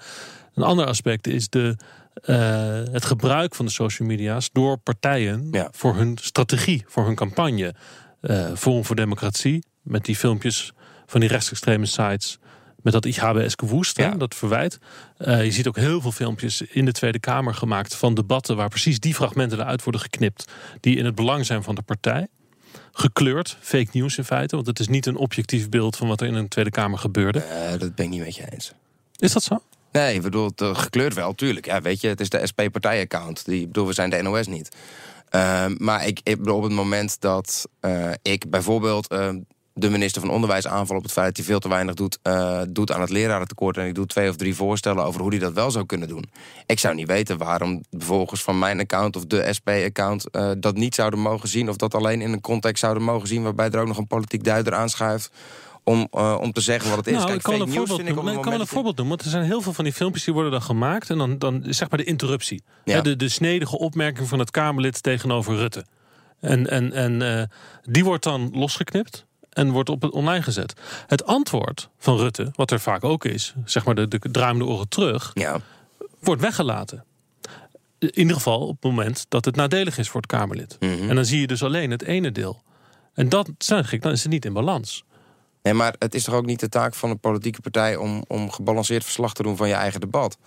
[0.55, 1.77] Een ander aspect is de,
[2.25, 5.68] uh, het gebruik van de social media's door partijen ja.
[5.73, 7.75] voor hun strategie, voor hun campagne.
[8.20, 10.73] Uh, Forum voor Democratie met die filmpjes
[11.07, 12.38] van die rechtsextreme sites.
[12.83, 13.07] Met dat
[13.57, 14.11] gewoest, ja.
[14.11, 14.79] dat verwijt.
[15.18, 18.68] Uh, je ziet ook heel veel filmpjes in de Tweede Kamer gemaakt van debatten waar
[18.68, 20.44] precies die fragmenten eruit worden geknipt.
[20.81, 22.27] Die in het belang zijn van de partij.
[22.92, 24.55] Gekleurd, fake news in feite.
[24.55, 27.38] Want het is niet een objectief beeld van wat er in een Tweede Kamer gebeurde.
[27.38, 28.73] Uh, dat ben ik niet met je eens.
[29.16, 29.62] Is dat zo?
[29.92, 31.66] Nee, ik bedoel, gekleurd wel, tuurlijk.
[31.66, 33.44] Ja, weet je, het is de SP-partijaccount.
[33.44, 34.77] Die bedoel, we zijn de NOS niet.
[35.35, 39.29] Uh, maar ik, ik bedoel, op het moment dat uh, ik bijvoorbeeld uh,
[39.77, 42.61] de minister van Onderwijs aanval op het feit dat hij veel te weinig doet, uh,
[42.69, 43.77] doet aan het lerarentekort.
[43.77, 46.25] En ik doe twee of drie voorstellen over hoe hij dat wel zou kunnen doen.
[46.67, 50.95] Ik zou niet weten waarom volgens van mijn account of de SP-account uh, dat niet
[50.95, 51.69] zouden mogen zien.
[51.69, 54.45] Of dat alleen in een context zouden mogen zien waarbij er ook nog een politiek
[54.45, 55.31] duider aanschuift
[55.85, 57.13] om, uh, om te zeggen wat het is.
[57.13, 59.17] Nou, Kijk, ik kan, een voorbeeld, ik ik kan wel een voorbeeld noemen.
[59.17, 61.11] Want er zijn heel veel van die filmpjes die worden dan gemaakt.
[61.11, 62.63] En dan, dan zeg maar de interruptie.
[62.85, 63.01] Ja.
[63.01, 65.85] De, de snedige opmerking van het Kamerlid tegenover Rutte.
[66.41, 67.43] En, en, en uh,
[67.83, 70.75] die wordt dan losgeknipt en wordt op het online gezet.
[71.07, 75.31] Het antwoord van Rutte, wat er vaak ook is, zeg maar de, de oren terug,
[75.35, 75.61] ja.
[76.21, 77.05] wordt weggelaten.
[77.99, 80.77] In ieder geval op het moment dat het nadelig is voor het Kamerlid.
[80.81, 81.09] Mm -hmm.
[81.09, 82.62] En dan zie je dus alleen het ene deel.
[83.14, 85.05] En dat zeg ik, dan is het niet in balans.
[85.62, 88.51] Nee, maar het is toch ook niet de taak van een politieke partij om, om
[88.51, 90.38] gebalanceerd verslag te doen van je eigen debat.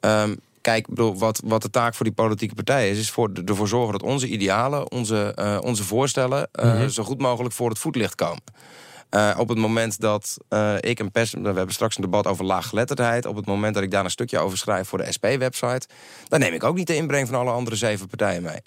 [0.00, 3.68] Um, kijk, bedoel, wat, wat de taak voor die politieke partij is, is voor, ervoor
[3.68, 6.88] zorgen dat onze idealen, onze, uh, onze voorstellen, uh, mm -hmm.
[6.88, 8.42] zo goed mogelijk voor het voetlicht komen.
[9.10, 10.36] Uh, op het moment dat
[10.80, 11.32] ik een pers...
[11.32, 13.26] We hebben straks een debat over laaggeletterdheid.
[13.26, 15.88] Op het moment dat ik daar een stukje over schrijf voor de SP-website...
[16.28, 18.60] dan neem ik ook niet de inbreng van alle andere zeven partijen mee.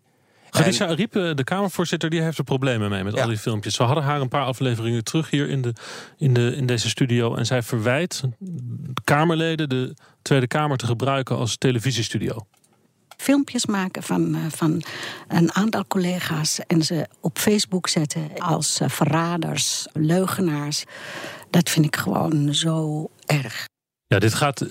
[0.54, 3.22] Khadija Ariep, de Kamervoorzitter, die heeft er problemen mee met ja.
[3.22, 3.78] al die filmpjes.
[3.78, 5.74] We hadden haar een paar afleveringen terug hier in, de,
[6.18, 7.36] in, de, in deze studio.
[7.36, 8.24] En zij verwijt
[9.04, 12.48] Kamerleden de Tweede Kamer te gebruiken als televisiestudio
[13.24, 14.84] filmpjes maken van, uh, van
[15.28, 20.84] een aantal collega's en ze op Facebook zetten als uh, verraders, leugenaars.
[21.50, 23.66] Dat vind ik gewoon zo erg.
[24.08, 24.66] Ja, dit gaat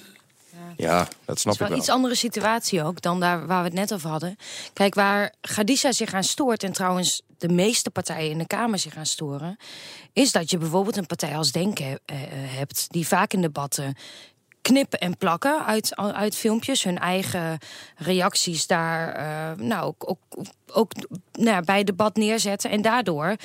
[0.76, 1.48] ja, dat snap ik wel.
[1.48, 4.10] Het is wel een iets andere situatie ook dan daar waar we het net over
[4.10, 4.36] hadden.
[4.72, 6.62] Kijk, waar Gadisha zich aan stoort...
[6.62, 9.56] en trouwens de meeste partijen in de Kamer zich aan storen...
[10.12, 11.96] is dat je bijvoorbeeld een partij als Denken uh,
[12.30, 12.86] hebt...
[12.88, 13.94] die vaak in debatten
[14.62, 16.84] knippen en plakken uit, uit filmpjes.
[16.84, 17.58] Hun eigen
[17.96, 20.92] reacties daar uh, nou, ook, ook, ook
[21.32, 22.70] nou, bij debat neerzetten.
[22.70, 23.36] En daardoor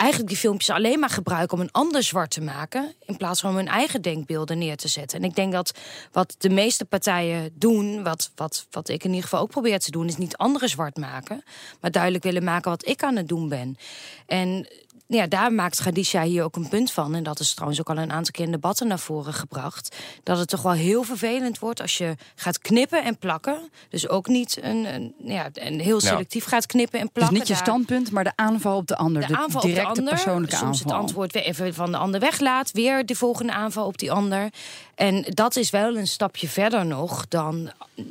[0.00, 2.94] eigenlijk die filmpjes alleen maar gebruiken om een ander zwart te maken.
[3.04, 5.18] In plaats van hun eigen denkbeelden neer te zetten.
[5.18, 5.78] En ik denk dat
[6.12, 9.90] wat de meeste partijen doen, wat, wat, wat ik in ieder geval ook probeer te
[9.90, 11.42] doen, is niet anderen zwart maken.
[11.80, 13.76] Maar duidelijk willen maken wat ik aan het doen ben.
[14.26, 14.66] En
[15.16, 17.14] ja, daar maakt Gadisha hier ook een punt van.
[17.14, 19.96] En dat is trouwens ook al een aantal keer in debatten naar voren gebracht.
[20.22, 23.70] Dat het toch wel heel vervelend wordt als je gaat knippen en plakken.
[23.88, 27.38] Dus ook niet een, een ja, een heel selectief gaat knippen en plakken.
[27.38, 29.26] Dus niet je standpunt, maar de aanval op de ander.
[29.26, 30.92] De, aanval directe op de ander, persoonlijke soms aanval.
[30.92, 32.70] het antwoord weer even van de ander weglaat.
[32.72, 34.50] Weer de volgende aanval op die ander.
[35.00, 37.70] En dat is wel een stapje verder nog dan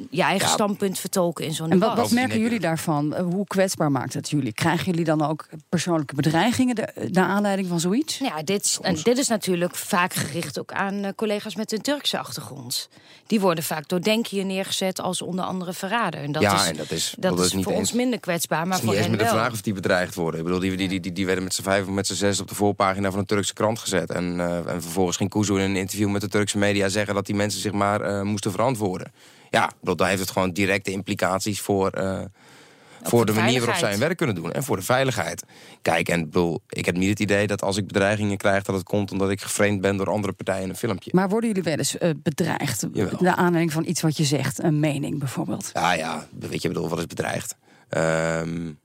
[0.09, 1.89] je eigen standpunt vertolken in zo'n debat.
[1.89, 3.15] En wat, wat merken jullie daarvan?
[3.15, 4.53] Hoe kwetsbaar maakt het jullie?
[4.53, 6.75] Krijgen jullie dan ook persoonlijke bedreigingen
[7.11, 8.17] naar aanleiding van zoiets?
[8.17, 12.17] Ja, dit, en dit is natuurlijk vaak gericht ook aan uh, collega's met een Turkse
[12.17, 12.89] achtergrond.
[13.27, 16.21] Die worden vaak door Denkië neergezet als onder andere verrader.
[16.21, 18.19] En dat ja, is, en dat is, dat dat is, niet voor eens, ons minder
[18.19, 18.67] kwetsbaar.
[18.67, 20.39] Maar het is voor niet eens hen met de vraag of die bedreigd worden.
[20.39, 22.47] Ik bedoel, die, die, die, die werden met z'n vijf of met z'n zes op
[22.47, 24.11] de voorpagina van een Turkse krant gezet.
[24.11, 27.25] En, uh, en vervolgens ging Kuzu in een interview met de Turkse media zeggen dat
[27.25, 29.11] die mensen zich maar uh, moesten verantwoorden.
[29.49, 32.19] Ja, bedoel, daar heeft het gewoon directe implicaties voor, uh,
[33.03, 34.51] voor de, de manier waarop zij hun werk kunnen doen.
[34.51, 35.43] En voor de veiligheid.
[35.81, 38.63] Kijk, en bedoel, ik heb niet het idee dat als ik bedreigingen krijg...
[38.63, 41.11] dat het komt omdat ik geframed ben door andere partijen in een filmpje.
[41.13, 42.87] Maar worden jullie wel eens uh, bedreigd?
[42.93, 43.19] Jawel.
[43.19, 45.69] Naar aanleiding van iets wat je zegt, een mening bijvoorbeeld?
[45.73, 47.55] Ja, ja, weet je, bedoel, wat is bedreigd?
[47.89, 48.79] Um,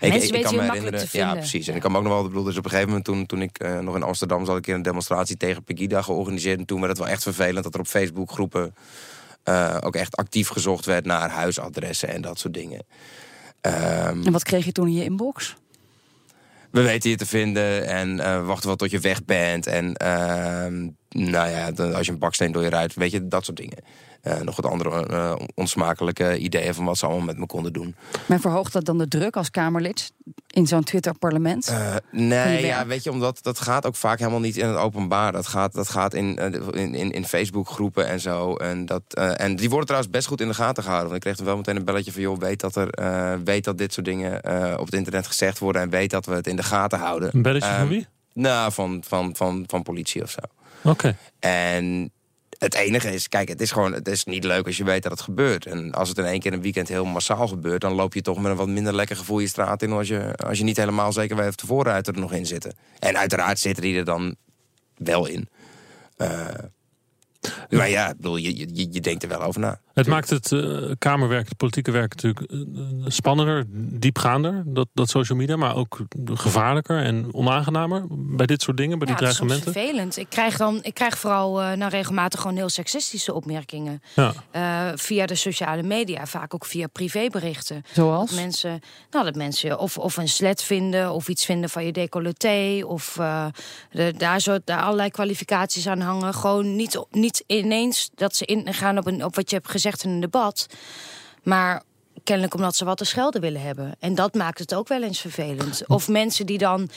[0.00, 1.08] ik, ik, ik, kan me herinneren.
[1.12, 1.68] Ja, precies.
[1.68, 2.22] En ik kan me ook nog wel.
[2.22, 4.66] Bedoel, dus op een gegeven moment, toen, toen ik uh, nog in Amsterdam zat, ik
[4.66, 6.58] een demonstratie tegen Pegida georganiseerd.
[6.58, 8.74] En toen werd het wel echt vervelend dat er op Facebook groepen
[9.48, 12.82] uh, ook echt actief gezocht werd naar huisadressen en dat soort dingen.
[13.60, 15.56] Um, en wat kreeg je toen in je inbox?
[16.70, 19.66] We weten je te vinden en uh, wachten wel tot je weg bent.
[19.66, 23.56] En uh, nou ja, als je een baksteen door je ruit, weet je, dat soort
[23.56, 23.78] dingen.
[24.26, 27.96] Uh, nog wat andere uh, onsmakelijke ideeën van wat ze allemaal met me konden doen.
[28.26, 30.12] Maar verhoogt dat dan de druk als Kamerlid
[30.46, 31.70] in zo'n Twitter-parlement?
[31.70, 35.32] Uh, nee, ja, weet je, omdat dat gaat ook vaak helemaal niet in het openbaar.
[35.32, 36.36] Dat gaat, dat gaat in,
[36.72, 38.54] in, in, in Facebook-groepen en zo.
[38.56, 41.10] En, dat, en die worden trouwens best goed in de gaten gehouden.
[41.10, 42.22] Want ik kreeg dan wel meteen een belletje van...
[42.22, 44.36] joh, weet dat, er, weet dat dit soort dingen
[44.78, 45.82] op het internet gezegd worden...
[45.82, 47.30] en weet dat we het in de gaten houden.
[47.32, 48.06] Een belletje van wie?
[48.32, 50.40] Nou, van, van, van, van politie of zo.
[50.82, 50.90] Oké.
[50.90, 51.16] Okay.
[51.38, 52.10] En
[52.58, 55.12] het enige is, kijk, het is gewoon, het is niet leuk als je weet dat
[55.12, 55.66] het gebeurt.
[55.66, 58.38] En als het in één keer een weekend heel massaal gebeurt, dan loop je toch
[58.38, 61.12] met een wat minder lekker gevoel je straat in als je, als je niet helemaal
[61.12, 62.74] zeker weet of de voorruiten er nog in zitten.
[62.98, 64.36] En uiteraard zitten die er dan
[64.96, 65.48] wel in.
[66.18, 66.48] Uh,
[67.70, 69.80] maar ja, ik bedoel, je, je, je denkt er wel over na.
[69.96, 72.60] Het maakt het uh, Kamerwerk, het politieke werk natuurlijk uh,
[73.06, 73.64] spannender,
[74.00, 79.08] diepgaander, dat, dat social media, maar ook gevaarlijker en onaangenamer bij dit soort dingen, bij
[79.08, 79.66] ja, die dreigementen.
[79.66, 80.16] Het is vervelend.
[80.16, 84.02] Ik krijg, dan, ik krijg vooral uh, nou, regelmatig gewoon heel seksistische opmerkingen.
[84.14, 84.32] Ja.
[84.96, 87.82] via de sociale media, vaak ook via privéberichten.
[87.92, 88.30] Zoals?
[88.30, 88.80] Dat mensen,
[89.10, 93.18] nou, dat mensen of, of een slet vinden, of iets vinden van je decolleté, of
[93.90, 96.34] de, daar, zo, daar allerlei kwalificaties aan hangen.
[96.34, 100.10] Gewoon niet, niet ineens dat ze ingaan op, een, op wat je hebt gezegd in
[100.10, 100.66] een debat.
[101.42, 101.82] Maar
[102.24, 103.94] kennelijk omdat ze wat te schelden willen hebben.
[103.98, 105.86] En dat maakt het ook wel eens vervelend.
[105.86, 106.90] Of mensen die dan...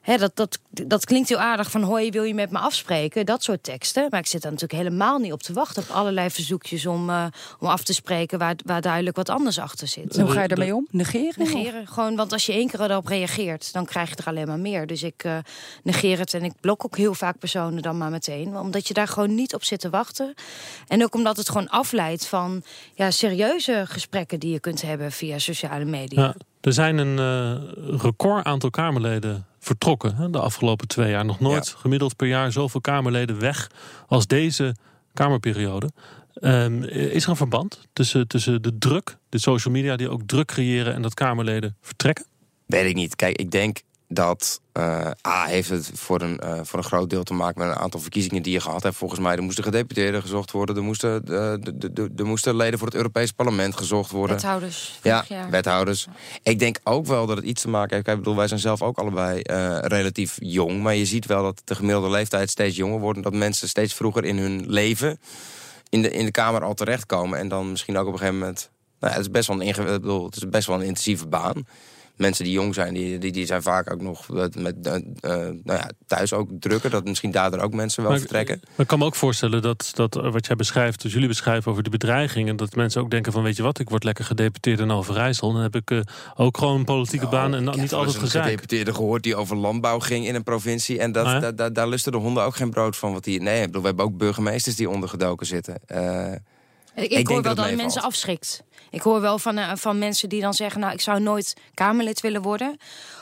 [0.00, 3.26] Hè, dat, dat, dat klinkt heel aardig van hoi, wil je met me afspreken?
[3.26, 4.06] Dat soort teksten.
[4.10, 5.82] Maar ik zit daar natuurlijk helemaal niet op te wachten...
[5.82, 7.26] op allerlei verzoekjes om, uh,
[7.58, 8.38] om af te spreken...
[8.38, 10.16] Waar, waar duidelijk wat anders achter zit.
[10.16, 10.86] Hoe ga je daarmee om?
[10.90, 11.34] Negeren?
[11.36, 11.86] Negeren.
[11.86, 13.72] Gewoon, want als je één keer erop reageert...
[13.72, 14.86] dan krijg je er alleen maar meer.
[14.86, 15.38] Dus ik uh,
[15.82, 18.56] negeer het en ik blok ook heel vaak personen dan maar meteen.
[18.56, 20.34] Omdat je daar gewoon niet op zit te wachten.
[20.88, 22.62] En ook omdat het gewoon afleidt van...
[22.94, 26.22] Ja, serieuze gesprekken die je kunt hebben via sociale media.
[26.22, 26.34] Ja.
[26.60, 31.24] Er zijn een uh, record aantal Kamerleden vertrokken hè, de afgelopen twee jaar.
[31.24, 31.74] Nog nooit ja.
[31.78, 33.70] gemiddeld per jaar zoveel Kamerleden weg
[34.06, 34.74] als deze
[35.14, 35.90] Kamerperiode.
[36.42, 40.46] Um, is er een verband tussen, tussen de druk, de social media die ook druk
[40.46, 42.26] creëren en dat Kamerleden vertrekken?
[42.66, 43.16] Weet ik niet.
[43.16, 43.80] Kijk, ik denk
[44.12, 47.76] dat uh, A heeft het voor een, uh, voor een groot deel te maken met
[47.76, 48.96] een aantal verkiezingen die je gehad hebt.
[48.96, 50.76] Volgens mij er moesten gedeputeerden gezocht worden.
[50.76, 54.36] Er moesten, uh, de, de, de, moesten leden voor het Europees Parlement gezocht worden.
[54.36, 54.98] Wethouders.
[55.02, 55.50] Ja, jaar.
[55.50, 56.06] wethouders.
[56.42, 58.04] Ik denk ook wel dat het iets te maken heeft.
[58.04, 59.40] Kijk, ik bedoel, wij zijn zelf ook allebei
[59.80, 60.82] relatief jong.
[60.82, 63.16] Maar je ziet wel dat de gemiddelde leeftijd steeds jonger wordt.
[63.16, 65.20] En dat mensen steeds vroeger in hun leven
[65.88, 67.38] in de, in de Kamer al terechtkomen.
[67.38, 68.70] En dan misschien ook op een gegeven moment...
[69.00, 71.26] Nou ja, het is best wel een, inge, bedoel, het is best wel een intensieve
[71.26, 71.64] baan
[72.20, 74.54] mensen die jong zijn, die, die, die zijn vaak ook nog met,
[74.86, 76.90] uh, uh, nou ja, thuis ook drukker.
[76.90, 78.58] Dat misschien daardoor ook mensen wel maar, vertrekken.
[78.62, 81.82] Maar ik kan me ook voorstellen dat, dat wat jij beschrijft, dus jullie beschrijven over
[81.82, 84.90] de bedreigingen, dat mensen ook denken van weet je wat, ik word lekker gedeputeerd in
[84.90, 85.52] Overijssel.
[85.52, 86.00] Dan heb ik uh,
[86.36, 88.24] ook gewoon een politieke Oh, baan en dan niet altijd gezegd.
[88.24, 90.98] Ik heb een gedeputeerde gehoord die over landbouw ging in een provincie.
[90.98, 91.40] En dat, Ah, ja?
[91.40, 93.12] da, da, daar lusten de honden ook geen brood van.
[93.12, 95.74] Wat die, nee, ik bedoel, we hebben ook burgemeesters die ondergedoken zitten.
[95.94, 96.32] Uh,
[96.94, 97.76] Ik, denk hoor dat wel dat meevalt.
[97.82, 98.62] mensen afschrikt.
[98.90, 100.80] Ik hoor wel van, uh, van mensen die dan zeggen...
[100.80, 102.76] nou, ik zou nooit Kamerlid willen worden.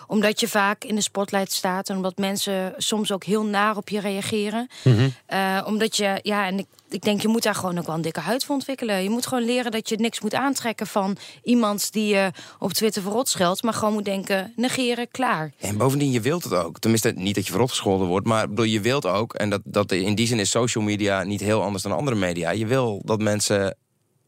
[0.06, 3.88] Omdat je vaak in de spotlight staat en omdat mensen soms ook heel naar op
[3.88, 4.68] je reageren.
[4.84, 5.08] Mhm.
[5.26, 8.02] Eh, omdat je, ja, en ik, ik denk, je moet daar gewoon ook wel een
[8.02, 9.02] dikke huid voor ontwikkelen.
[9.02, 13.02] Je moet gewoon leren dat je niks moet aantrekken van iemand die je op Twitter
[13.02, 13.62] verrot scheldt.
[13.62, 15.52] Maar gewoon moet denken, negeren, klaar.
[15.58, 16.78] En bovendien, je wilt het ook.
[16.78, 19.34] Tenminste, niet dat je verrot gescholden wordt, maar bedoel, je wilt ook.
[19.34, 22.50] En dat, dat in die zin is social media niet heel anders dan andere media.
[22.50, 23.76] Je wil dat mensen.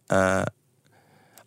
[0.09, 0.43] Uh,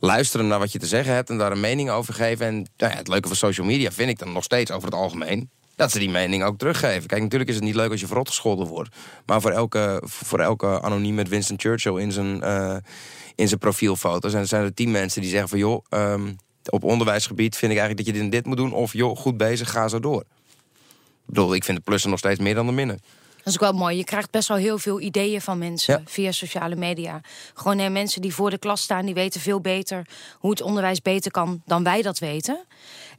[0.05, 2.45] luisteren naar wat je te zeggen hebt en daar een mening over geven.
[2.45, 4.97] En nou ja, het leuke van social media vind ik dan nog steeds over het
[4.97, 7.07] algemeen dat ze die mening ook teruggeven.
[7.07, 8.95] Kijk, natuurlijk is het niet leuk als je verrot gescholden wordt.
[9.25, 12.75] Maar voor elke, voor elke anoniem met Winston Churchill in zijn, uh,
[13.35, 14.29] in zijn profielfoto...
[14.29, 15.57] zijn, zijn er tien mensen die zeggen van...
[15.57, 16.35] joh, um,
[16.69, 18.73] op onderwijsgebied vind ik eigenlijk dat je dit, dit moet doen...
[18.73, 20.21] of joh, goed bezig, ga zo door.
[20.21, 22.99] Ik bedoel, ik vind de plussen nog steeds meer dan de minnen.
[23.43, 23.97] Dat is ook wel mooi.
[23.97, 27.21] Je krijgt best wel heel veel ideeën van mensen via sociale media.
[27.53, 31.01] Gewoon hè, mensen die voor de klas staan, die weten veel beter hoe het onderwijs
[31.01, 32.65] beter kan dan wij dat weten.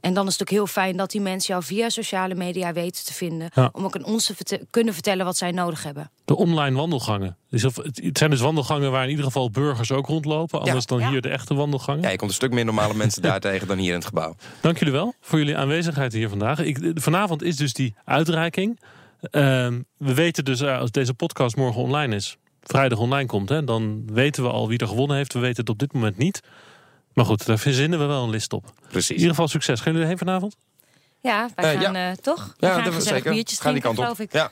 [0.01, 3.05] En dan is het ook heel fijn dat die mensen jou via sociale media weten
[3.05, 3.51] te vinden.
[3.73, 6.11] Om ook aan ons te kunnen vertellen wat zij nodig hebben.
[6.25, 7.37] De online wandelgangen.
[7.51, 10.61] Dus het zijn dus wandelgangen waar in ieder geval burgers ook rondlopen.
[10.61, 12.03] Anders dan hier de echte wandelgangen.
[12.03, 14.35] Ja, je komt een stuk meer normale mensen daar tegen dan hier in het gebouw.
[14.61, 16.59] Dank jullie wel voor jullie aanwezigheid hier vandaag.
[16.59, 18.79] Ik, vanavond is dus die uitreiking.
[19.31, 23.65] Ehm, we weten dus eh, als deze podcast morgen online is, vrijdag online komt, hè,
[23.65, 25.33] dan weten we al wie er gewonnen heeft.
[25.33, 26.41] We weten het op dit moment niet.
[27.13, 28.73] Maar goed, daar verzinnen we wel een list op.
[28.89, 29.09] Precies.
[29.09, 29.81] In ieder geval succes.
[29.81, 30.57] Gaan jullie heen vanavond?
[31.21, 32.11] Ja, wij uh, gaan ja.
[32.11, 32.55] Uh, toch?
[32.59, 33.33] We ja, gaan dat zeker.
[33.33, 34.33] biertjes gaan drinken, geloof ik.
[34.33, 34.51] Ja.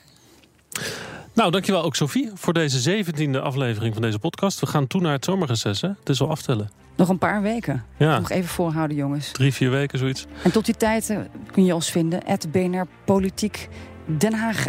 [1.33, 4.59] Nou, dankjewel ook Sophie voor deze zeventiende aflevering van deze podcast.
[4.59, 5.87] We gaan toe naar het zomerreces, hè?
[5.87, 6.69] Het is al aftellen.
[6.95, 7.85] Nog een paar weken.
[7.97, 8.19] Ja.
[8.19, 9.31] Nog even voorhouden, jongens.
[9.31, 10.25] Drie, vier weken, zoiets.
[10.43, 11.17] En tot die tijd
[11.51, 12.21] kun je ons vinden.
[12.25, 13.69] Het BNR Politiek
[14.05, 14.67] Den Haag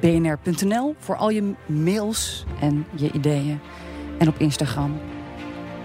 [0.00, 3.60] bnr.nl voor al je mails en je ideeën.
[4.18, 5.00] En op Instagram.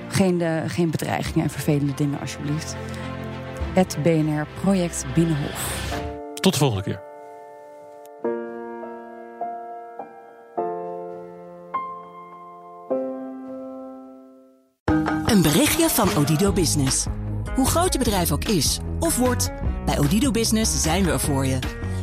[0.07, 2.75] Geen, de, geen bedreigingen en vervelende dingen, alsjeblieft.
[3.73, 5.93] Het BNR Project Binnenhof.
[6.33, 7.07] Tot de volgende keer.
[15.25, 17.05] Een berichtje van Odido Business.
[17.55, 19.51] Hoe groot je bedrijf ook is of wordt,
[19.85, 21.78] bij Odido Business zijn we er voor je.